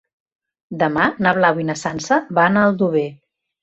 Demà 0.85 1.05
na 1.27 1.35
Blau 1.41 1.63
i 1.63 1.69
na 1.71 1.79
Sança 1.85 2.21
van 2.43 2.61
a 2.65 2.69
Aldover. 2.75 3.09